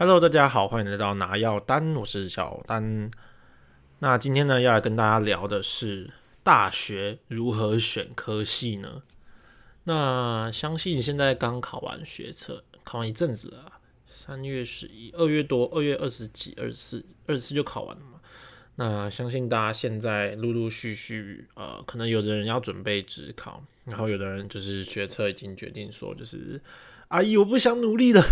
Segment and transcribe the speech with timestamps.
[0.00, 3.10] Hello，大家好，欢迎来到拿药单，我是小丹。
[3.98, 6.12] 那今天呢，要来跟大家聊的是
[6.44, 9.02] 大学如何选科系呢？
[9.82, 13.72] 那相信现在刚考完学测，考完一阵子了，
[14.06, 18.20] 三月十一，二月多，二月二十几、二十四、二十四就考完了嘛。
[18.76, 26.60] 那相信大家现在陆陆续续，呃，可能有的人要准备职考，然后有的人就是学测已经决定说，就是
[27.08, 28.22] 阿姨我不想努力了，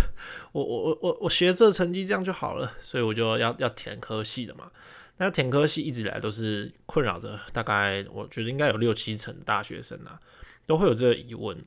[0.51, 4.71] 我我我我我学这成绩这样就好了，所以我就要要填科系的嘛。
[5.17, 10.19] 那填科系一直以来都是困扰着大概，我觉得应该有六七成大学生啊，
[10.65, 11.57] 都会有这个疑问，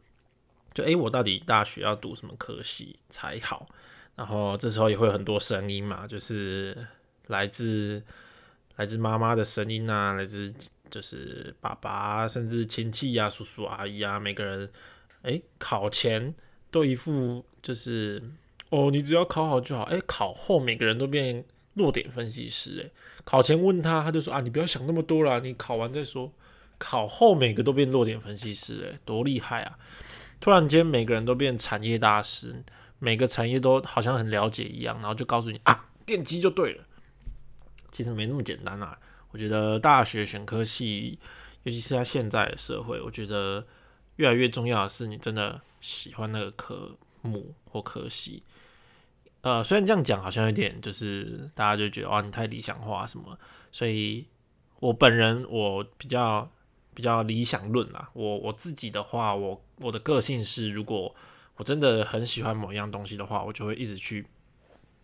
[0.73, 3.69] 就诶，我到底大学要读什么科系才好？
[4.17, 6.77] 然后这时候也会有很多声音嘛，就是
[7.27, 8.03] 来自。
[8.77, 10.55] 来自妈妈的声音啊，来自
[10.89, 14.71] 就是爸爸，甚至亲戚呀、叔叔阿姨啊，每个人，
[15.21, 16.35] 哎，考前
[16.71, 18.23] 都一副就是
[18.71, 19.83] 哦，你只要考好就好。
[19.85, 22.83] 哎，考后每个人都变弱点分析师。
[22.85, 22.91] 哎，
[23.25, 26.33] 考前问他，他就说啊，你不要想那么多了，你考完再说。
[26.79, 29.79] 考后每个都变弱点分析师，哎，多厉害啊！
[30.41, 32.65] 突然间每个人都变产业大师，
[32.99, 36.85] 每个产业都好像很了解一样，然后就告诉你啊，电机就对了。
[37.91, 38.99] 其实没那么简单啊！
[39.33, 41.19] 我觉得大学选科系，
[41.65, 43.67] 尤其是在现在的社会，我觉得
[44.21, 48.43] 越来越重要的是你真的喜欢那个科目或科系。
[49.41, 53.39] 呃，虽然这样讲好像有点就是大家就觉得哇，你太理想化什么。
[53.73, 54.27] 所以
[54.79, 56.47] 我本人我比较
[56.93, 58.11] 比较理想论啦。
[58.13, 61.15] 我我自己的话，我我的个性是，如果
[61.57, 64.27] 我真的很喜欢某一样东西的话，我就会一直去。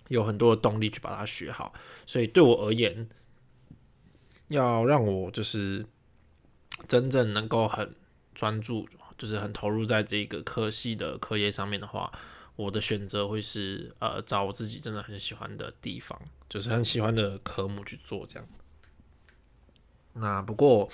[0.09, 1.75] 有很多的动力去把它学好，
[2.07, 3.09] 所以对我而言，
[4.47, 5.85] 要让我就是
[6.87, 7.93] 真正能够很
[8.33, 12.11] 专注，就是很投入在这个科系的课业上面的话，
[12.57, 18.49] 我的选择会是呃找我自己真的很喜欢的地方，就是很喜欢的科目去做这样。
[20.15, 20.89] 那不过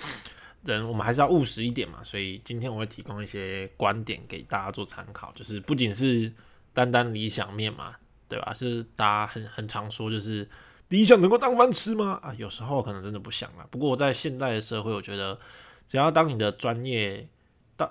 [0.63, 6.31] 人我们还是要务实一点嘛，所以今天我会提供一些观点给大家做参考，就是不仅是
[6.73, 7.95] 单单理想面嘛。
[8.25, 8.51] 对吧？
[8.51, 10.49] 是大家很很常说，就是
[10.87, 12.19] 理想能够当饭吃吗？
[12.23, 13.67] 啊，有时候可能真的不想了。
[13.69, 15.39] 不过在现代的社会，我觉得
[15.87, 17.27] 只要当你的专业，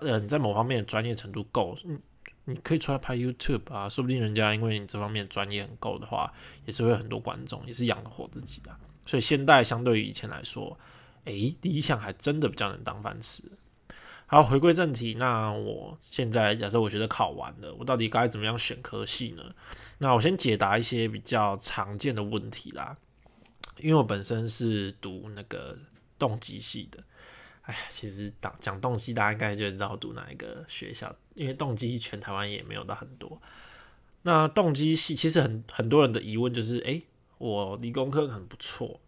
[0.00, 2.00] 呃你在某方面的专业程度够，嗯，
[2.44, 6.32] 你可以出来拍 YouTube 啊，说不定人家因为你这方面专业很够的话，
[6.64, 8.75] 也是会很多观众，也是养得活自己的。
[9.04, 10.78] 所以现代相对于以前来说，
[11.25, 13.42] 诶，理想还真的比较能当饭吃。
[14.26, 19.42] 好，回归正题，那我现在假设我觉得考完了，我到底该怎么样选科系呢？
[19.98, 22.97] 那我先解答一些比较常见的问题啦，
[23.78, 25.76] 因为我本身是读那个
[26.19, 26.98] 动机系的，
[27.62, 33.40] 哎呀，其实讲讲动机，大家应该就知道读哪一个学校，因为动机全台湾也没有到很多。
[34.22, 37.00] 那动机系其实很很多人的疑问就是，哎，
[37.38, 39.00] 我理工科很不错。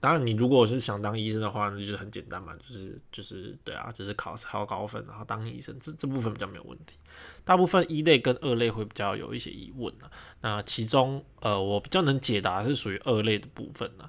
[0.00, 6.96] 当然，你如果是想当医生的话，那就很简单嘛，就是就是对啊，就是考考高分，然后当医生，这这部分比较没有问题。
[7.44, 10.10] 大部分一类跟二类会比较有一些疑问啊。
[10.40, 14.08] 那其中，呃，我比较能解答是属于二类的部分呢。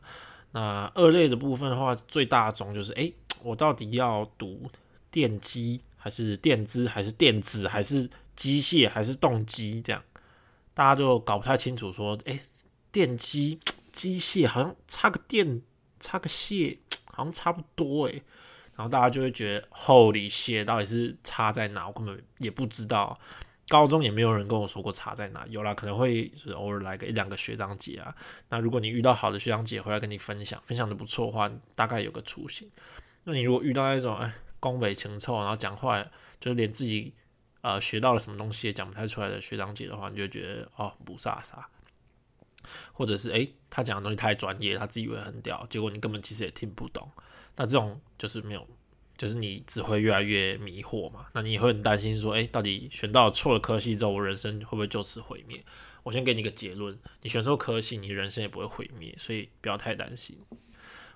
[0.54, 3.14] 那二类的部分的话，最大宗就是，诶，
[3.44, 4.70] 我到底要读
[5.10, 10.04] 电机还是电资还是电子还是机械还是动机这样？
[10.74, 12.40] 大家就搞不太清楚，说，诶，
[12.92, 13.60] 电机
[13.92, 15.62] 机械好像差个电。
[16.04, 18.24] 差个械好像差不多诶。
[18.76, 21.86] 然后大家就会觉得厚里械到底是差在哪？
[21.86, 23.20] 我根本也不知道，
[23.68, 25.46] 高中也没有人跟我说过差在哪。
[25.48, 28.16] 有啦，可能会是偶尔来个一两个学长姐啊。
[28.50, 32.68] 那如果你遇到好的学长姐回来跟你分享，分享的不错的话，大概有个雏形。
[33.24, 36.04] 那你如果遇到那种哎恭维情臭，然后讲话
[36.40, 37.14] 就是连自己
[37.62, 41.64] 呃学到了什么东西也讲不太出来的学长姐的话，你就觉得哦不飒飒。
[42.94, 47.10] 或者是诶，他讲的东西太专业，他自以为很屌，结果你根本其实也听不懂。
[47.56, 48.68] 那这种就是没有，
[49.18, 51.26] 就是你只会越来越迷惑嘛。
[51.34, 55.64] 那你也会很担心说，诶，到底选到错了科系之后，我人生会不会就此毁灭？
[56.04, 60.38] 我先给你个结论，你选错科系，你人生也不会毁灭，所以不要太担心。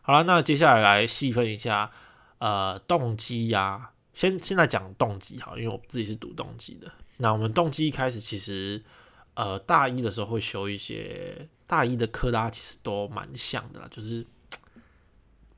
[0.02, 1.92] 好了，那接下来来细分一下，
[2.40, 6.92] 呃，动机呀，先现在讲动机哈，因为我自己是读动机的。
[7.18, 8.84] 那我们动机一开始其实。
[9.38, 14.26] 呃，大一的时候会修一些大一的课，大家其实都蛮像的啦，就是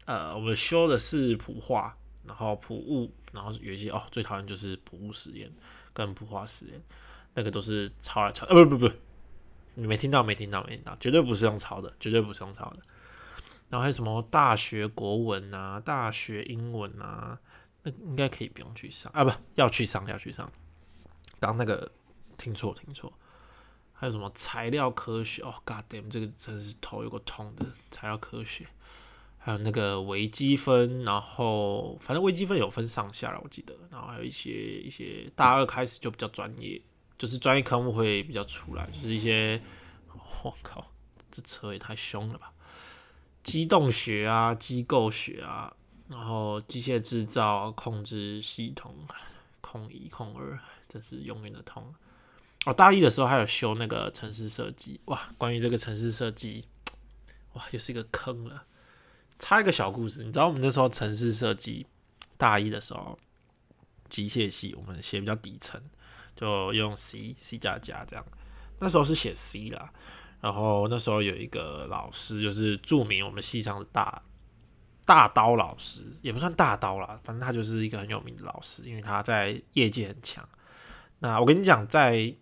[0.06, 1.96] 呃，我们修的是普化，
[2.26, 5.48] 然后普物，然后有一些哦，最讨厌就是普物实验
[5.94, 6.82] 跟普化实验，
[7.36, 8.96] 那个都是抄来抄，呃，不不不，
[9.76, 12.80] 你没听到，没听到，没听到，绝对不是用抄的，绝对不是用抄的。
[13.70, 17.38] 然后还有什么大学国文啊，大学英文啊，
[17.84, 20.52] 那应该可以不用去上啊，不要去上，要去上。
[21.40, 21.92] 刚那个
[22.38, 23.12] 听错，听错。
[23.94, 25.42] 还有什么材料科学？
[25.42, 28.68] 哦，God damn，这个真是头有个痛的材料科学。
[29.40, 33.74] 还有那个微积分，然后反正微积分有分上下了，我记得。
[33.90, 36.82] 然后还有一些一些大二开始就比较专业，
[37.18, 39.62] 就是专业科目会比较出来，就是一些，
[40.44, 40.92] 我靠，
[41.32, 42.52] 这车也太凶了吧！
[43.48, 45.74] 机动学啊，机构学啊，
[46.10, 48.94] 然后机械制造、控制系统、
[49.62, 50.60] 控一、控二，
[50.90, 51.96] 真是永远的痛。
[52.66, 56.68] 哦，大一的时候还有修那个城市设计，哇，关于这个城市设计，
[57.56, 58.66] 哇，又是一个坑了。
[59.40, 61.88] 插一个小故事，你知道我们那时候城市设计
[62.36, 63.18] 大一的时候，
[64.10, 65.82] 机械系我们写比较底层，
[66.36, 68.26] 就用 C、C 加加这样。
[68.80, 69.94] 那时候是写 C 啦，
[70.40, 74.22] 然后那时候有一个老师，就是著名我们系上的大
[75.06, 80.48] 大刀老师，也不算大刀啦，反正他就是一个很有名的老师，因为他在业界很强。
[81.20, 82.34] 那我跟你讲，在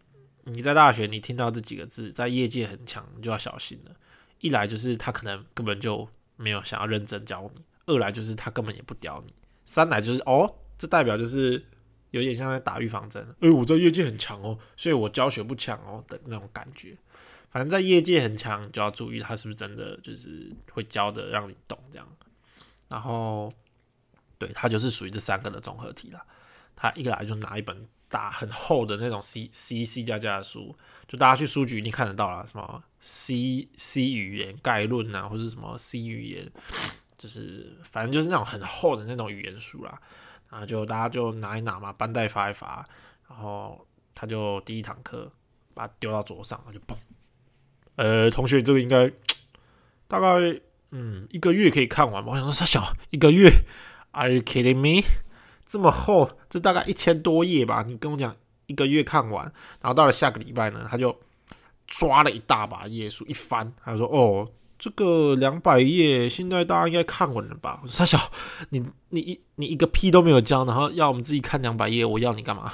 [0.44, 3.92] 你在大学你听到这几个字，在业界很强，你就要小心了。
[4.41, 9.33] 一来就是他可能根本就没有想要认真教你，二来就是他根本也不屌你，
[9.63, 11.65] 三来就是哦，这代表就是
[12.12, 16.98] 有点像在打预防针，哎，我在业界很强哦，所以我教学不强哦的那种感觉。
[17.55, 22.05] 反正在业界很强，就要注意他是不是真的就是会教的让你懂这样。
[22.89, 23.49] 然后，
[24.37, 26.19] 对他就是属于这三个的综合体了。
[26.75, 30.75] 他一来就拿一本大很厚的那种 C C C 加加的书，
[31.07, 32.83] 就大家去书局一定看得到了，什么。
[32.99, 36.51] C C 语言概论啊，或者什么 C 语言，
[37.15, 39.97] 就是反正就是那种很厚的那种语言书啦。
[40.49, 42.85] 然后就大家就拿一拿嘛，班带发一发，
[43.29, 45.31] 然后他就第一堂课
[45.73, 46.97] 把它丢到桌上，他就嘣。
[47.95, 49.12] 呃，同学，这个应该
[50.07, 50.59] 大概
[50.92, 52.31] 嗯一个月可以看完吧？
[52.31, 53.50] 我想说，他小一个月
[54.12, 55.06] ，Are you kidding me？
[55.68, 57.83] 这么厚，这大概一千多页吧？
[57.88, 58.36] 你跟我讲
[58.68, 59.45] 一个月看完，
[59.81, 61.15] 然后到了下个礼拜呢，他就。
[61.88, 68.31] 抓了一大把页数，一翻，他说：“哦，这个两百页，现在大家应该看完了吧？”我说：“傻小，
[68.71, 72.74] 你你一你一个屁都没有教，然后要我们自己看两百页，我要你干嘛？”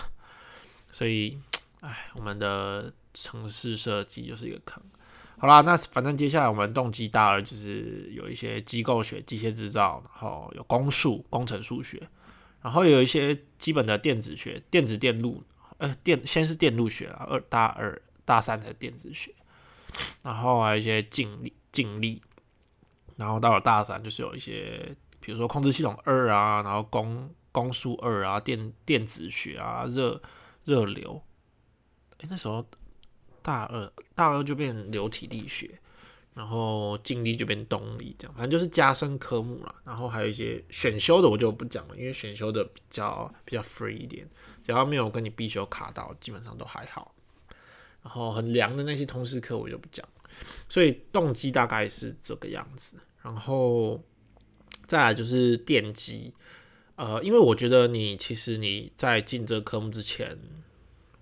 [0.93, 1.37] 所以，
[1.81, 4.81] 哎，我们的城市设计就是一个坑。
[5.41, 12.01] 好啦，那反正接下来我们动机大二就是有一些机构学、机械制造，然后有工数、工程数学，
[12.61, 15.43] 然后有一些基本的电子学、电子电路，
[15.79, 17.99] 呃，电先是电路学啊，二大二。
[18.23, 19.33] 大三的电子学，
[20.21, 22.21] 然后还有一些静力、静力，
[23.17, 30.21] 然后到了大三就是有一些，比如说控制系统二啊，然后工工数二啊，电电子学啊，热
[30.63, 31.21] 热流。
[32.19, 32.65] 哎，那时候
[33.41, 35.69] 大二大二就变流体力学，
[36.33, 39.75] 然后静力就变动力，这样反正就是加深科目了。
[39.83, 44.27] 然后还有一些选修的我就不讲了，因为选修的比较比较 free 一点，
[44.63, 47.13] 只要没有跟你必修卡到，基本上都还好。
[48.03, 50.03] 然后很凉的那些通识课我就不讲，
[50.67, 52.97] 所以动机大概是这个样子。
[53.21, 54.03] 然后
[54.87, 56.33] 再来就是电机，
[56.95, 60.35] 呃，因为我觉得你其实你在进这科目之前，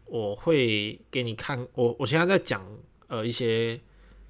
[0.09, 2.65] 我会给你看我我现在在讲
[3.07, 3.79] 呃一些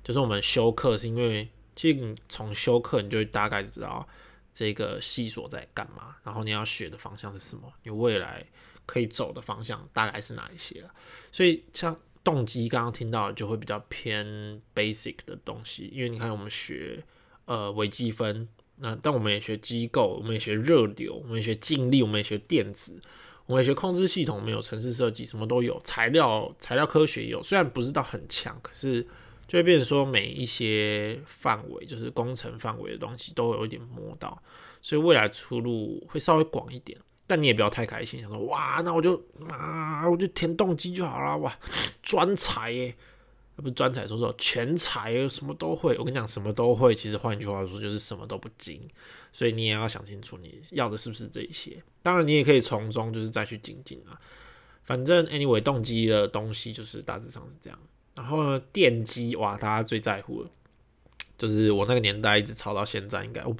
[0.03, 4.07] 就是我们修课，是因为其实你从修课你就大概知道
[4.53, 8.45] 这个系所在干嘛，然后你要学的方向是什么，你未来
[8.85, 10.93] 可以走的方向大概是哪一些了。
[11.31, 17.01] 所以像动机刚刚听到就会比较偏 basic 的东西，因为你看我们学
[17.45, 23.01] 呃微积分，那但我们也学机构，我们也学热流，我们也学静力，我们也学电子，
[23.49, 29.01] 我们也学控制系统，没有城市设计，什么都有，材料材料科学有，虽然不知道很强，可是
[29.47, 34.39] 就会变成说每一些范围，就是工程范围的东西都有一点摸到，
[34.83, 36.95] 所以未来出路会稍微广一点。
[37.25, 41.51] 但你也不要太开心，想说哇，那我就啊，我就填动机就好了哇，
[42.03, 42.95] 专才耶，
[43.61, 45.97] 不是专才，说说全才，什么都会。
[45.97, 48.81] 我跟你讲，什么都会，其实换句话说，就是什么都不精。
[49.31, 51.81] 所以你也要想清楚，你要的是不是这一些。
[52.01, 54.19] 当然，你也可以从中就是再去精进啊。
[54.83, 57.79] 反正 anyway，动机的东西就是大致上是这样。
[58.15, 60.49] 然后呢，电机哇，大家最在乎的，
[61.37, 63.55] 就是我那个年代一直炒到现在，应该我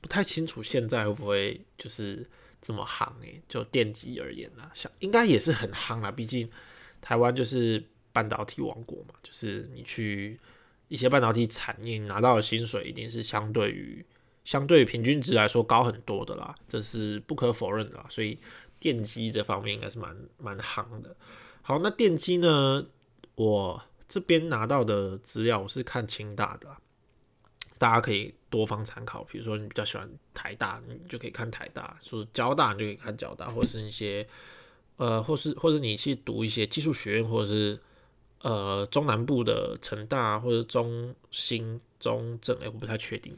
[0.00, 2.28] 不太清楚现在会不会就是。
[2.62, 6.10] 这么夯诶，就电机而言呢，像应该也是很夯啦。
[6.10, 6.46] 毕竟
[7.00, 10.38] 台湾就是半导体王国嘛，就是你去
[10.88, 14.04] 一些半导体产业拿到的薪水，一定是相对于
[14.44, 18.06] 相对于平均值来说高很多的啦，这是不可否认的啦。
[18.10, 18.38] 所以
[18.78, 21.14] 电机这方面应该是蛮蛮行的。
[21.62, 22.86] 好，那电机呢，
[23.34, 26.68] 我这边拿到的资料我是看清大的。
[27.78, 34.26] 大家可以多方参考，比如说你比较喜欢台大，你就可以看台大；说交大，你就可以看交大，或者是一些
[34.98, 37.80] 呃，或是或是你去读一些技术学院，或者是
[38.42, 43.36] 呃中南部的成大或者中兴、中正，哎，我不太确定。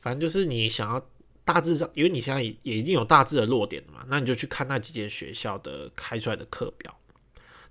[0.00, 1.06] 反正就是你想要
[1.44, 6.94] 大致上，因为你现在也也一定有大致的落点嘛，那你就去看那几间学校的开出来的课表。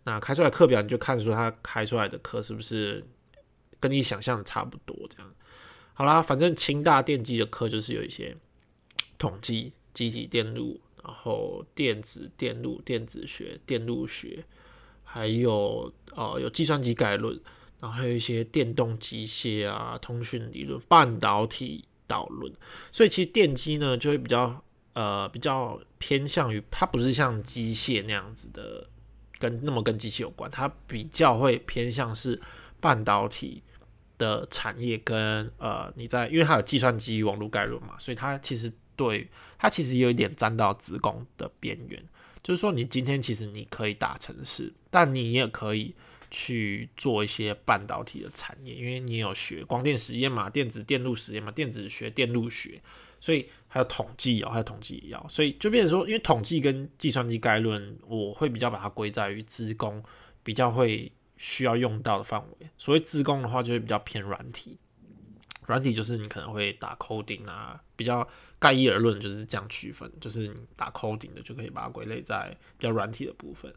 [0.03, 3.01] 那开出来课表，你就看出他开出来的课是不是
[3.79, 5.33] 跟你想象的差不多这样。
[5.93, 8.35] 好啦，反正清大电机的课就是有一些
[9.17, 14.43] 统计、机体电路，然后电子电路、电子学、电路学，
[15.13, 17.39] 还有呃有计算机概论，
[17.79, 22.51] 然后还有一些电动机械啊、通讯理论、半导体导论。
[22.91, 28.89] 所以其实电机呢就会比较呃比较偏向于它不是像机械那样子的，
[29.37, 32.41] 跟那么跟机器有关，它比较会偏向是
[32.79, 33.61] 半导体。
[34.15, 39.27] 的产业跟呃，你在因为它有计算机网络概论嘛，所以它其实对
[39.57, 42.01] 它其实有一点沾到子工的边缘。
[42.43, 45.95] 就是说，你今天其实你可以打城市，但你也可以
[46.29, 52.81] 去做一些半导体的产业，因为你有学光电实验嘛，电子电路实验嘛，电子学、电路学，
[53.19, 60.03] 所以还有统计哦，还有统计也要，所以就变成说，因为统计跟计算机概论，我会比较把它归在于资工，
[60.43, 61.11] 比较会。
[61.35, 64.77] 需要用到的范围，所谓资工的话，就会比较偏软体。
[65.65, 68.25] 软体就是你可能会打 coding 啊，比较
[68.63, 73.71] 概一而论就是这样区分，就是你打 coding 的就可以把它归类在比较软体的部分。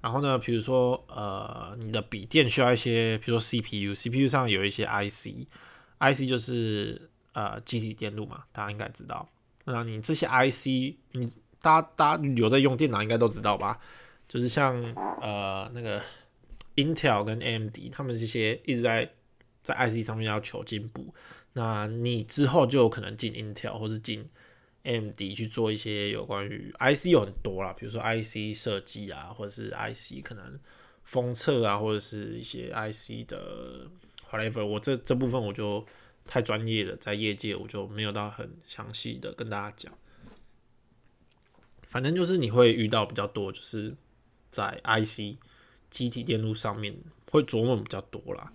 [0.00, 9.28] 然后呢，比如说呃，你的笔电需要一些，比如说 CPU，CPU 上有一些 IC，IC 就是呃机体电路嘛，大家应该知道。
[9.64, 11.30] 那你这些 IC，你
[11.60, 13.78] 大家大家有在用电脑应该都知道吧？
[14.28, 14.74] 就是像
[15.20, 16.02] 呃那个。
[16.74, 19.06] Intel 跟 AMD，他们这些一直在
[19.62, 21.14] 在 IC 上面要求进步，
[21.54, 24.28] 那你之后就有可能进 Intel 或是进
[24.84, 30.58] AMD 去做一些有关于 IC 有很多啦，比如说 IC 设计啊，或者是 IC 可能
[31.04, 33.86] 封测啊，或者是一些 IC 的
[34.30, 35.84] whatever，我这这部分我就
[36.26, 39.92] 太专业了，在业界我就没有到很详细的跟大家讲，
[41.88, 43.94] 反正就是你会遇到比较多，就是
[44.50, 45.38] 在 IC。
[45.90, 46.96] 机体电路上面
[47.30, 48.50] 会琢磨比较多啦，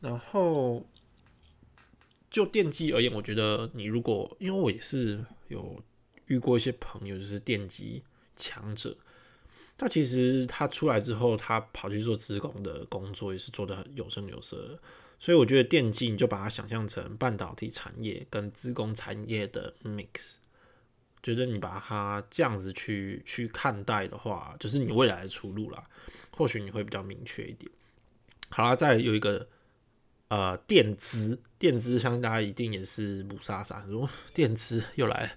[0.00, 0.84] 然后
[2.34, 5.80] 就电机而言，我觉得你如果因为我也是有
[6.26, 8.02] 遇过一些朋友，就是电机
[8.34, 8.96] 强者，
[9.78, 14.76] 他其实他出来之后，他跑去做职工的工作，也是做的很有声有色，
[15.20, 20.34] 所以我觉得电机你就把它想象成半导体产业跟资工产业的 mix，
[21.22, 25.84] 觉得你把它这样子去去看待的话，就是你未来的出路啦。
[26.32, 27.70] 或许你会比较明确一点。
[28.48, 29.46] 好啦，再有一个
[30.34, 35.30] 呃电资，电资相信大家一定也是母沙沙，说电资又来了，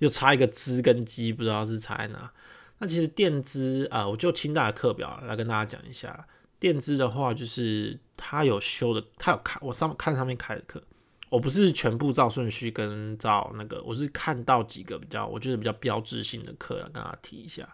[0.00, 2.32] 又差一个资跟机，不知道是差在哪。
[2.78, 6.26] 那其实电资啊，我就清大的课表来跟大家讲一下。
[6.58, 10.82] 电资的话，就是他有修的，他有看我上看上面开的课，
[11.28, 17.68] 我不是全部照顺序跟照那个，我是看到几个比较我觉得比较标志性的课，跟大家提一下。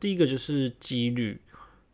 [0.00, 1.40] 第一个就是几率。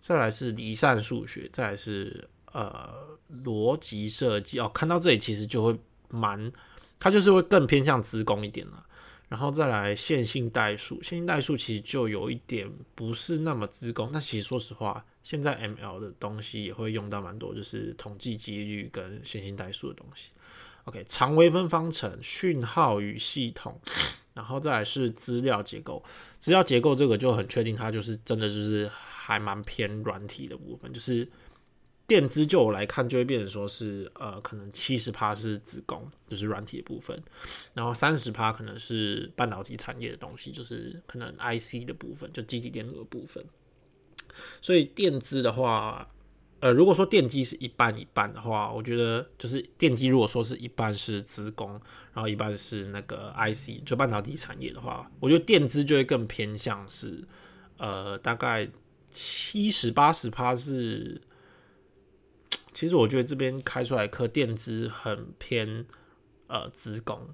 [0.03, 4.71] 再来是离散数学，再来是呃逻辑设计哦。
[4.75, 5.79] 看到这里其实就会
[6.09, 6.51] 蛮，
[6.99, 8.87] 它就是会更偏向资工一点了。
[9.29, 14.11] 然后再来线性代数，线性代数其实就有一点不是那么资工。
[14.13, 20.31] 但其实说实话，现在 ML 的东西也会用到蛮多，就是统计几率跟线性代数的东西。
[20.85, 23.81] OK，长微分方程、讯号与系统，
[24.35, 26.03] 然后再来是资料结构。
[26.41, 28.91] 资料结构这个就很确定，它就是真的就是。
[29.23, 31.29] 还蛮偏软体的部分，就是
[32.11, 37.17] 电资就我来看，就会变成说是呃，可能七十趴是子工，就是软体的部分，
[37.73, 43.45] 然后三十趴可能是半导体产业的东西，就是可能 IC 的部分，就基体电路的部分。
[44.61, 46.11] 所以电资的话，
[46.59, 51.81] 呃，如果说电机是一半一半的话，我觉得就是电机如果说是一半是资工，
[52.13, 57.23] 然后一半是那个 IC，就半导体产业的话，我觉得电资就会更偏向是
[57.79, 58.69] 呃，大概。
[59.13, 61.21] 七十八十趴是，
[62.81, 65.85] 其实我觉得这边开出来课电资很偏
[66.47, 67.29] 呃资工，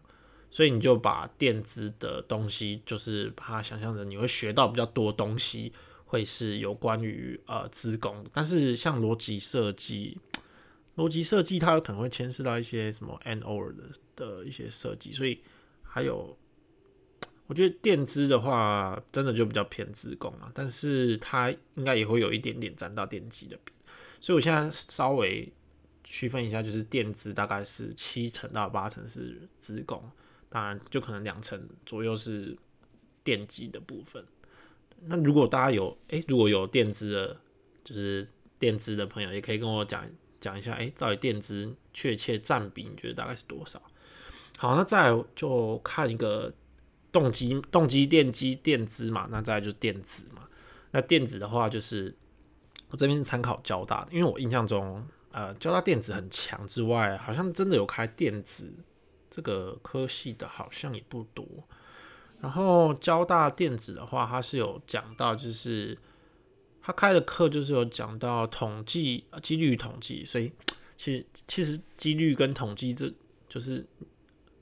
[0.50, 5.72] 所以你就把电资的东西，就是把它想象成你会学到比较多东西，
[6.06, 8.26] 会是有关于呃资工。
[8.32, 10.18] 但是像逻辑设计，
[10.96, 13.84] 逻辑设计它有可能会牵涉到一些什么 and or 的
[14.16, 15.38] 的一些设计，所以
[15.84, 16.36] 还有。
[17.46, 23.56] 我觉得电资的话，真的就比较偏自工了，但是它应该也会有一点点沾到电机的
[24.20, 25.52] 所以我现在稍微
[26.04, 30.02] 区分一下，就是电资大概是七成到八成是自工，
[30.48, 32.56] 当然就可能两成左右是
[33.24, 34.24] 电机的部分。
[35.04, 37.36] 那如果大家有诶，如果有电资的，
[37.84, 38.26] 就是
[38.58, 40.04] 电资的朋友，也可以跟我讲
[40.40, 43.82] 讲一下，哎，到底电资确切占比你觉得大概是多少？
[44.56, 46.52] 好，那再来就看一个
[47.12, 50.48] 动机，动机电机电资嘛，那再来就电子嘛。
[50.92, 52.14] 那电子的话，就是
[52.90, 58.72] 我这边是参考交大的，因为我印象中，呃，交大电子很强之外，好像真的有开电子
[59.30, 61.44] 这个科系的，好像也不多。
[62.40, 65.96] 然后交大电子的话，它是有讲到，就是
[66.82, 70.52] 他开的课就是有讲到统计、几率统计，所以
[70.96, 73.12] 其实其实几率跟统计这
[73.48, 73.84] 就是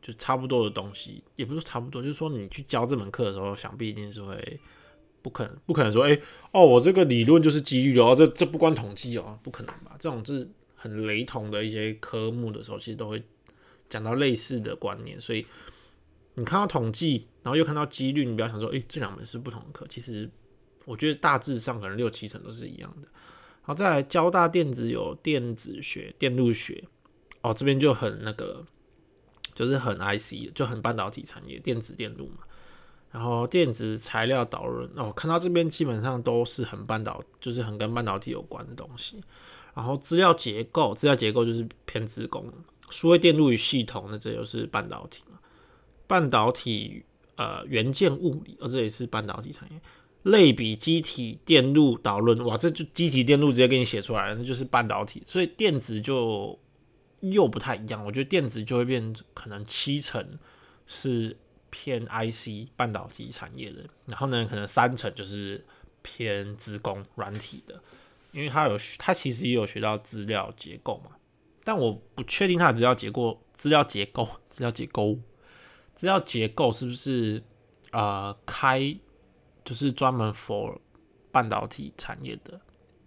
[0.00, 4.60] 就差不多的东西，也不是差不多，就是说你去教这门课的时候，想必一定是会
[5.24, 6.20] 不可能不可能说，哎
[6.52, 9.96] 哦，我这个理论就是几率哦，这这不关统计哦，不可能吧？
[9.98, 13.22] 这种是很雷同的一些科目的时候，其实都会
[13.88, 15.46] 讲到类似的观念，所以。
[16.36, 19.86] 你看到统计，然后又看到几率，你不要想说，诶，这两门是不同的课。
[19.88, 20.28] 其实
[20.84, 23.06] 我觉得大致上可能六七成都是一样的。
[23.62, 26.82] 好，再来交大电子有电子学、电路学，
[27.40, 28.66] 哦，这边就很那个，
[29.54, 32.38] 就是很 IC，就很半导体产业，电子电路嘛。
[33.14, 39.21] 然后电子材料导论，哦，看到这边基本上都是很半导，就是很跟半导体有关的东西。
[39.73, 42.44] 然后资料结构，资料结构就是偏资工，
[42.90, 45.23] 数位电路与系统，那这就是半导体。
[46.09, 47.04] 半导体
[47.37, 49.80] 呃元件物理，哦，这也是半导体产业。
[50.25, 55.23] 类比机体电路导论，哇，这就机体电路直接给你写出来了，那就是半导体。
[55.25, 56.59] 所以电子就
[57.21, 60.37] 又不太一样，我觉得电子就会变可能七成
[60.85, 61.37] 是
[61.76, 65.66] 偏 IC 半导体产业的，然后呢，可能三成就是
[66.02, 67.82] 偏资工软体的，
[68.30, 71.16] 因为他有他其实也有学到资料结构嘛，
[71.64, 75.18] 但我不确定他的资料结构、资料结构、资料结构。
[75.96, 77.42] 资料结构是不是
[77.92, 78.96] 呃开
[79.64, 80.78] 就是专门 for
[81.30, 82.60] 半导体产业的？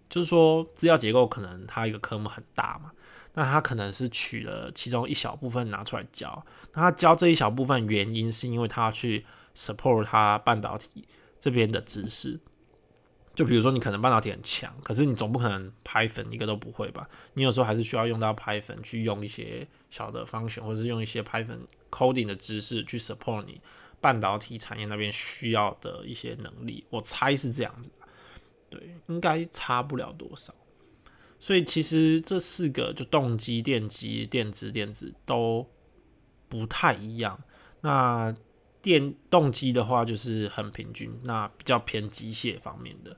[0.08, 2.90] 就是说资料结构可能它一个科目很大嘛，
[3.38, 6.44] 那他可能是取了其中一小部分拿出来教。
[6.72, 9.24] 那他教这一小部分原因是因为他要去
[9.54, 11.06] support 他半导体
[11.38, 12.40] 这边的知识。
[13.36, 17.08] 就比如说你可能半导体很强，可是你总不可能 Python 一个都不会吧？
[17.34, 21.60] 你有时候还是需要用到 Python 去用一些小的 function，或者是用一些 Python
[21.92, 23.60] coding 的知识去 support 你
[24.00, 26.84] 半导体产业那边需要的一些能力。
[26.90, 27.92] 我猜是这样子，
[28.68, 30.52] 对，应该差不了多少。
[31.40, 35.68] 所以其实这四个就动机、电机、电子、电子都
[36.48, 37.38] 不太一样。
[37.80, 38.34] 那
[38.82, 43.16] 电动机的话就是很平均，那比较偏机械方面的。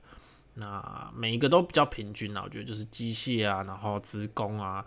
[0.53, 4.85] 那每一个都比较平均啊，我觉得就是机械啊，然后职工啊，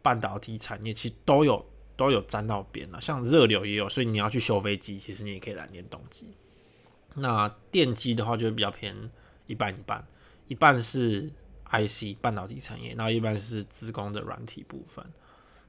[0.00, 1.64] 半导体产业其实都有
[1.96, 6.28] 都有沾到边了，像热流也有，所以你要去修飞机，其实你也可以来练动机。
[7.14, 8.96] 那电机的话就会比较偏
[9.46, 10.04] 一半一半，
[10.48, 11.30] 一半是
[11.72, 15.04] IC 半导体产业，然后一般是资工的软体部分。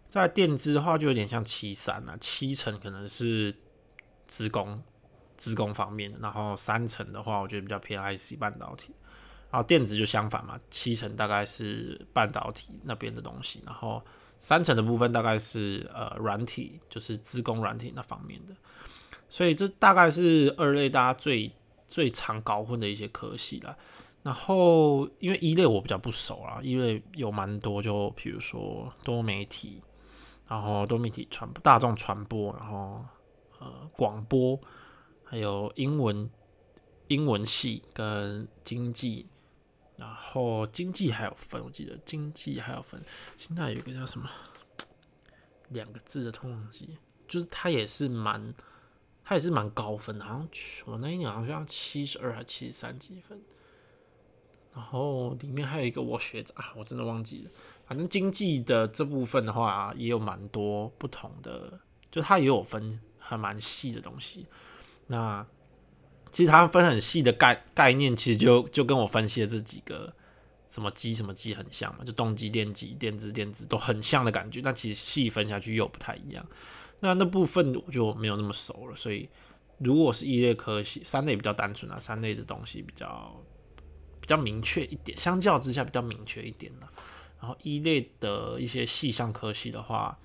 [0.10, 3.56] 在电子的话就有点像七三啊，七成可能是
[4.28, 4.84] 资工
[5.38, 8.94] 资工方面的，然后三成的话我觉得比较偏 IC 半导体。
[9.50, 14.04] 然后电子就相反嘛，七成大概是半导体那边的东西，然后
[14.40, 18.54] 三成的部分大概是呃软体，就是资工软体那方面的。
[19.30, 21.52] 所以这大概是二类大家最
[21.88, 23.78] 最常搞混的一些科系了。
[24.24, 29.84] 然后因为一类我比较不熟啊，一类有蛮多，就比如说多媒体，
[30.48, 33.06] 然后多媒体传播大众传播，然后
[33.60, 34.60] 呃广播，
[35.24, 36.30] 还有英文
[37.10, 39.28] 英文系跟经济。
[39.96, 43.00] 然后经济还有分，我记得经济还有分。
[43.38, 44.28] 现在有一个叫什么
[45.70, 48.54] 两个字的通用机，就是它也是蛮，
[49.24, 50.50] 它也是蛮高分的，好像
[50.86, 53.40] 我那一年好像七十二还七十三几分。
[54.76, 57.52] 然后里面还有一个我学长，我真的忘记了。
[57.86, 64.48] 反正经济的这部分的话，也有蛮多不同的，就它也有分还蛮细的东西。
[65.08, 65.46] 那
[66.32, 70.12] 其实它分很细的概概念，其实就就跟我分析的这几个
[70.70, 74.60] 什么机什么机很像嘛，就动机、电机、电子、电子都很像的感觉。
[74.60, 76.44] 但其实细分下去又不太一样。
[77.02, 78.96] 那那部分我就没有那么熟了。
[78.96, 79.30] 所以
[79.78, 83.40] 如果是一类科系，三类比较单纯啊，三类的东西比较
[84.24, 86.90] 比较明确一点，相较之下比较明确一点了。
[87.42, 90.18] 然后一类的一些细项科系的话，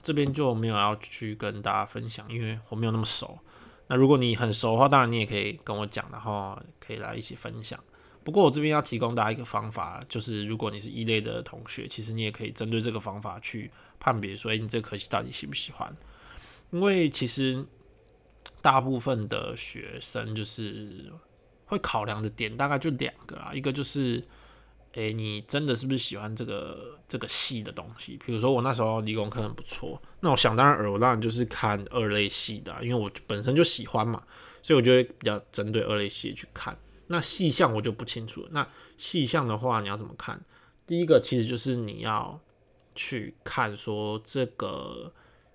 [0.00, 3.36] 这边就没有要去跟大家分享，因为我没有那么熟。
[3.88, 7.82] 那如果你很熟的话，当然你也可以跟我讲，然后可以来一起分享。
[8.22, 15.92] 不过我这边要提供大家一个方法，就是如果你是一类的同学，其实你也可以针对这个方法去判别，说，哎，你这科系到底喜不喜欢？
[16.70, 17.66] 因为其实
[18.60, 21.12] 大部分的学生就是
[21.72, 24.22] 会考量的点大概就两个啊，一个就是
[24.92, 28.18] 诶，你真的是不是喜欢这个这个系的东西？
[28.26, 34.22] 比如说我那时候理工科很不错，那我想当然尔，我当然就是看二类系的，因为我本身就喜欢嘛，
[34.62, 36.76] 所以我就会比较针对二类系去看。
[37.06, 38.48] 那细项我就不清楚了。
[38.52, 40.38] 那细项的话，你要怎么看？
[40.86, 42.38] 第一个其实就是你要
[42.94, 45.10] 去看说这个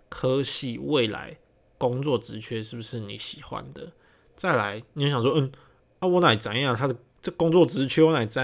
[0.09, 1.37] 科系未来
[1.77, 3.91] 工作职缺是不是你喜欢的。
[4.35, 5.51] 再来，你想说，嗯，
[5.99, 6.75] 啊，我哪怎样？
[6.75, 8.39] 他的这工作职缺我哪知？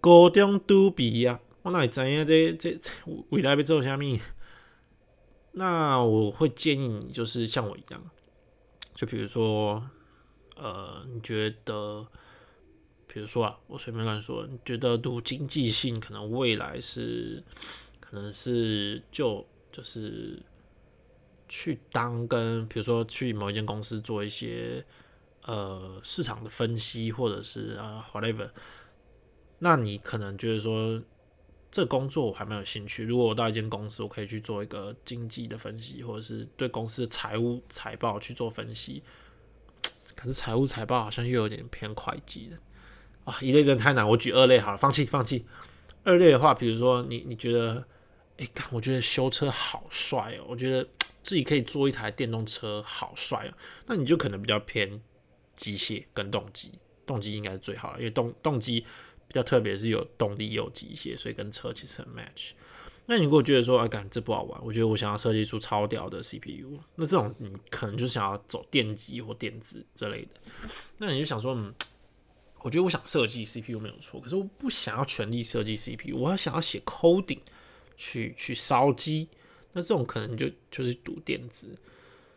[0.00, 2.78] 高中都比呀，我哪知影这这
[3.30, 4.20] 未来要做虾米？
[5.52, 8.02] 那我会建议你，就是像我一样，
[8.94, 9.82] 就比如说。
[10.58, 12.06] 呃，你觉得，
[13.06, 17.44] 比如说啊，我随便乱说，你觉得读经济性可能未来是，
[18.00, 20.42] 可能是就就是
[21.46, 24.82] 去当跟，比如说去某一间公司做一些
[25.46, 28.50] 呃市场的分析，或者是啊 whatever，
[29.60, 31.00] 那你可能觉得说
[31.70, 33.04] 这工作我还蛮有兴趣。
[33.04, 39.02] 如果我到一间公司，我可以去做一个经济的分析，或者是对公司的财务财报去做分析。
[40.14, 42.56] 可是财务财报好像又有点偏会计的
[43.24, 44.08] 啊，一类真的太难。
[44.08, 45.44] 我举二类好了，放弃放弃。
[46.04, 47.84] 二类的话，比如说你你觉得，
[48.36, 50.88] 哎，看我觉得修车好帅哦，我觉得
[51.22, 53.52] 自己可以做一台电动车好帅哦，
[53.86, 55.00] 那你就可能比较偏
[55.56, 56.70] 机械跟动机，
[57.06, 58.80] 动机应该是最好的，因为动动机
[59.26, 62.50] 比较特别是有动力又机械，所以跟车其实很 match。
[63.08, 70.30] 那你如果觉得说，哎，感觉这不好玩，我觉得我想要设计出超屌的 CPU，那这种你可能就想要走电机或电子之类的。
[70.98, 71.72] 那你就想说，嗯，
[72.62, 77.38] 我觉得我想设计 CPU 没有错，可是我不想要全力设计 CPU，我要想要写 coding
[77.96, 79.28] 去去烧机，
[79.72, 81.78] 那这种可能就就是读电子。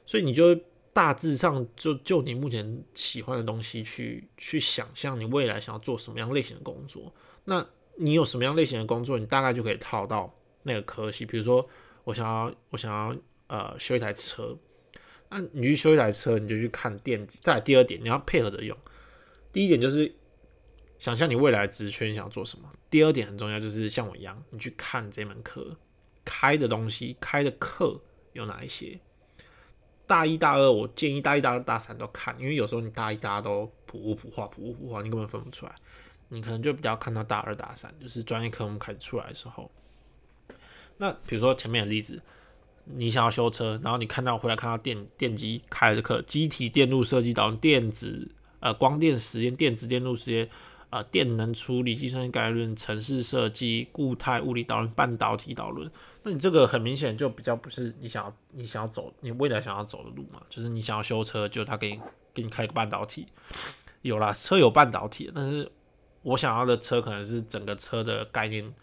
[0.06, 0.56] 所以你就
[1.00, 7.14] 大致上就就你目前喜欢的东西去去想象你未来想要做什么样类型的工作。
[7.46, 10.36] 那你有什么样类型的工作，你大概就可以套到。
[10.64, 11.66] 那个科系，比如说
[12.04, 13.16] 我想要我想要
[13.48, 14.58] 呃修一台车，
[15.30, 17.40] 那你去修一台车，你就去看电机。
[17.42, 18.78] 再来第二点，你要配合着用。
[19.54, 20.14] 第一点就是
[21.00, 22.70] 想象你未来职缺想要做什么。
[22.90, 25.78] 第二点很重要，就是像我一样，你去看这门课
[26.26, 28.02] 开的东西，开的课
[28.34, 29.00] 有哪一些。
[30.10, 35.76] 大一、大二，我建议大一、大二、大三都看，因为有时候你大一、大二都普物普化、普物普化，你根本分不出来。
[36.30, 39.70] 你可能就比较看到大二、大三，就是专业科目开始出来的时候。
[40.98, 42.20] 那比如说前面的例子，
[42.86, 50.50] 你想要修车，然后你看到回来看到电电机开的课，机体电路设计导、电子呃光电实验、电子电路实验、
[50.90, 55.92] 呃电能处理、计算机概论、城市设计、固态物理导论、半导体导论。
[56.24, 60.42] 那你这个很明显就比较不是你想要你想要走你未来想要走的路嘛？
[60.50, 62.02] 就是你想要修车，就他给你
[62.34, 63.28] 给你开个半导体，
[64.02, 65.72] 有啦，车有半导体，但是
[66.22, 68.74] 我想要的车可能是整个车的概念。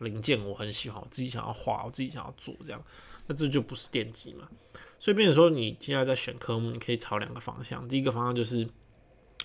[0.00, 2.78] 零件我很喜欢，我自己想要画，我自己想要做这样，
[3.26, 4.46] 那这就不是电机嘛。
[5.00, 7.88] 所以，变说你现在在选科目，你可以朝两个方向。
[7.88, 8.68] 第一个方向就是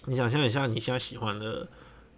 [0.07, 1.65] 你想象一下你现在喜欢的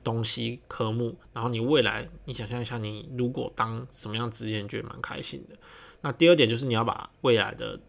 [0.04, 5.56] 东西科目，然后你未来你想象一下你如果当什么样职业，你觉得蛮开心的。
[6.02, 7.80] 那第二点就是你要把未来的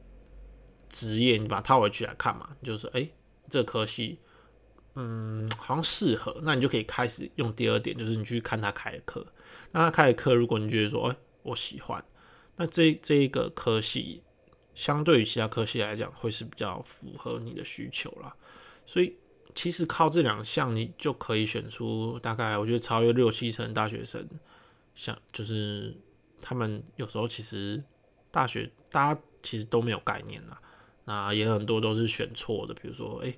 [0.88, 3.11] 职业你把它套回去来看嘛，就是诶，
[3.48, 4.18] 这科系
[4.94, 9.27] 嗯好像适合，那你就可以开始用第二点，就是你去看他开的课。
[9.72, 12.05] 那他开的课，如果你觉得说，哎，我喜欢，
[12.57, 14.22] 那这这一个科系，
[14.74, 18.37] 相对于其他科系来讲，会是比较符合你的需求啦。
[18.87, 19.16] 所以
[19.55, 24.29] 其实靠这两项，你就可以选出大概，我觉得超越六七成大学生，
[24.95, 25.97] 像就是
[26.40, 27.83] 他们有时候其实
[28.31, 30.61] 大学大家其实都没有概念啦，
[31.05, 33.35] 那也很多都是选错的，比如说，哎，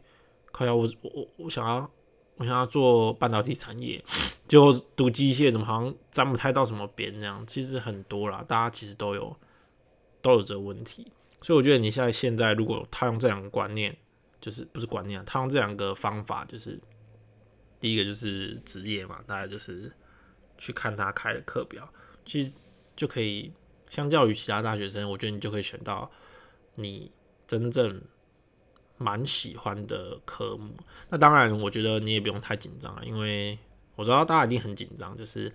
[0.53, 1.91] 快要我我我想要。
[2.39, 4.05] 我想要做半导体产业，
[4.47, 7.43] 就读机械，怎么好像沾不太到什么边这样？
[7.47, 9.35] 其实很多啦，大家其实都有
[10.21, 13.97] 都有这个问题，所以我觉得你现在现在如果套用这两个观念，
[14.41, 16.81] 就是不是观念，他用这两个方法，就是
[17.81, 19.93] 第一个就是职业嘛，大概就是
[20.59, 21.89] 去看他开的课表，
[22.25, 22.53] 其实
[22.95, 23.53] 就可以
[23.91, 26.11] 相较于其他大学生，我觉得你就可以选到
[26.75, 27.11] 你
[27.47, 28.03] 真正。
[28.99, 30.75] 蛮喜欢的科目，
[31.11, 33.59] 那当然，我觉得你也不用太紧张啊，因为
[33.95, 35.53] 我知道大家一定很紧张，就是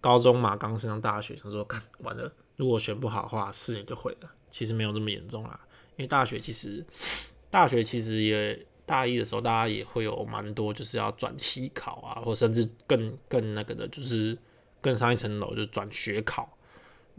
[0.00, 4.34] 高中嘛，刚升上大学，想说看完了，如果选不好的话，四年就毁了。
[4.50, 5.60] 其实没有这么严重啦，
[5.96, 6.82] 因为大学其实，
[7.54, 14.36] 大学其实也大一的时候，大家也会有蛮多就是要转系考啊，或甚至更更那个的，就是
[14.80, 16.58] 更上一层楼，就转学考，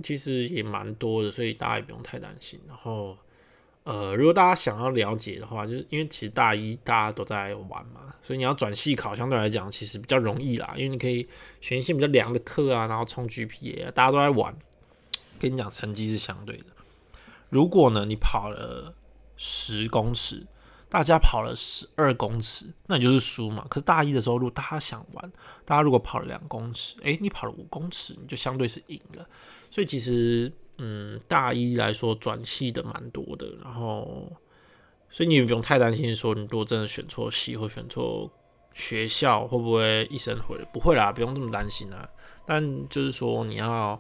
[0.03, 2.59] 其实也蛮多的，所以大家也不用太担心。
[2.67, 3.17] 然后。
[3.85, 11.29] 呃，如果大家想要了解的话，就是因为其实大一大家都在玩嘛，所以你要转系考相对来讲其实比较容易啦，因为你可以
[11.61, 14.57] 选一些比较凉的课啊，然后冲 GPA，啊，大家都在玩。
[15.39, 16.65] 跟你讲，成绩是相对的。
[17.51, 18.91] 如果呢，你跑了
[19.37, 20.45] 十公尺，
[20.89, 23.65] 大家跑了十二公尺，那你就是输嘛。
[23.69, 25.31] 可是大一的时候，如果大家想玩，
[25.63, 29.27] 大家如果跑了两公尺，诶，你跑了五公尺，你就相对是赢了。
[29.69, 30.51] 所以其实。
[30.77, 34.29] 嗯，大一来说转系的蛮多的，然后，
[35.09, 38.29] 所以你也不用太担心说你如果真的选错系或选错
[38.73, 40.59] 学校会不会一生毁？
[40.73, 42.09] 不会啦，不用这么担心啦。
[42.45, 43.97] 但就是说你要，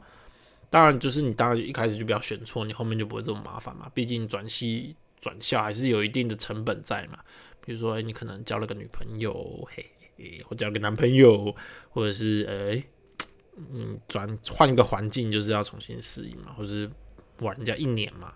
[0.69, 3.89] 当然就是你当然一开始就不要选错，你后面就不会这么麻烦嘛。
[3.93, 7.17] 毕竟转系转校还是有一定的成本在嘛。
[7.65, 11.55] 比如说，你可能交了个女朋友，嘿，或交个男朋友，
[11.89, 12.85] 或者是诶。
[13.57, 16.91] 嗯，转换一个环境就是要重新适应嘛，或者是
[17.39, 18.33] 玩人家一年嘛，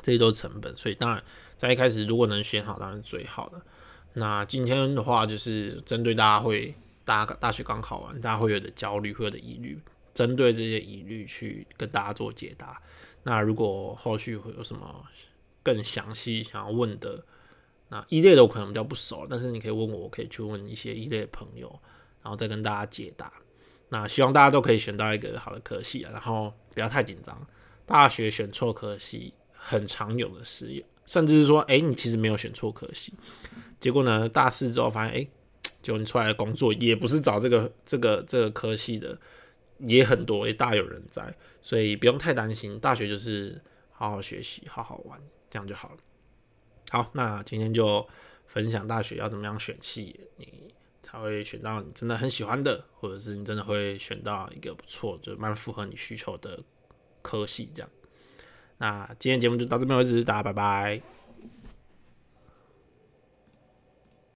[0.00, 0.72] 这些都是成本。
[0.76, 1.20] 所以当然
[1.56, 3.60] 在一开始如果能选好，当然是最好的。
[4.12, 6.72] 那今天的话就是针对大家会，
[7.04, 9.76] 大家大学刚考完，大家会有的焦虑，会有的疑虑，
[10.14, 12.80] 针对这些疑虑去跟大家做解答。
[13.24, 15.04] 那如果后续会有什么
[15.74, 17.22] 更详细想要问的，
[17.90, 21.68] 那一类的我可能比较不熟，但是你可以问我，我可以去问一些一类的朋友，
[22.22, 23.30] 然后再跟大家解答。
[23.90, 27.46] 那希望大家都可以选到一个好的科系啊，然后不要太紧张。
[27.84, 33.12] 大学选错科系很常有的事，甚至是说，哎，你其实没有选错科系，
[33.78, 35.28] 结果呢，大四之后发现，哎，
[35.82, 39.18] 就你出来的工作也不是找这个这个这个科系的，
[39.80, 42.78] 也很多，也大有人在，所以不用太担心。
[42.78, 43.58] 大学就是
[43.90, 45.18] 好好学习，好好玩，
[45.50, 45.96] 这样就好了。
[46.90, 48.06] 好，那今天就
[48.46, 50.68] 分享大学要怎么样选系，你。
[51.00, 56.62] 才会选到你真的很喜欢的，或者是你真的会选到一个不错，就蛮符合你需求的
[57.22, 57.90] 科系这样。
[58.76, 61.17] 那今天节目就到这边为止，大家拜拜。